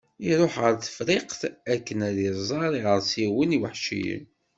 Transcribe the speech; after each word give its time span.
Iruḥ 0.29 0.53
ɣer 0.63 0.73
Tefriqt 0.83 1.41
akken 1.73 1.99
ad 2.07 2.13
d-iẓer 2.15 2.71
iɣersiwen 2.79 3.55
iweḥciyen. 3.57 4.25